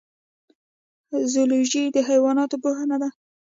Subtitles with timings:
[1.31, 3.09] زولوژی د حیواناتو پوهنه ده